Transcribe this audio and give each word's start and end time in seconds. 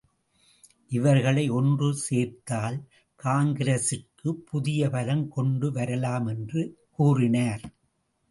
இவர்களை 0.91 1.43
ஒன்று 1.49 1.89
சேர்த்தால் 1.97 2.77
காங்கிரசிற்கு 3.19 4.31
புதிய 4.45 4.89
பலம் 4.89 5.29
கொண்டு 5.29 5.71
வரலாம் 5.71 6.27
என்று 6.27 6.63
கூறினார். 6.89 7.63